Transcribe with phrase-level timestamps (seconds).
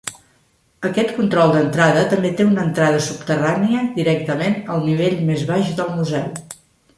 [0.87, 6.27] Aquest control d'entrada també té una entrada subterrània directament al nivell més baix del museu.